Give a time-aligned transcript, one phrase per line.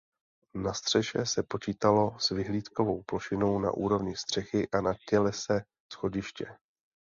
[0.53, 6.57] Na střeše se počítalo s vyhlídkovou plošinou na úrovni střechy a na tělese schodiště.